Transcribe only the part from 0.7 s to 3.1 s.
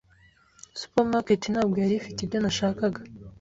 Supermarket ntabwo yari ifite ibyo nashakaga.